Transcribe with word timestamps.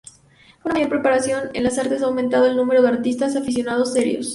Una 0.65 0.73
mayor 0.73 0.89
preparación 0.89 1.51
en 1.53 1.63
las 1.63 1.77
artes 1.77 2.01
ha 2.01 2.05
aumentado 2.05 2.47
el 2.47 2.55
número 2.57 2.81
de 2.81 2.87
artistas 2.87 3.35
aficionados 3.35 3.93
serios. 3.93 4.29